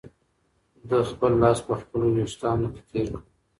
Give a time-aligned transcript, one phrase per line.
[0.89, 3.21] ده خپل لاس په خپلو وېښتانو کې تېر کړ.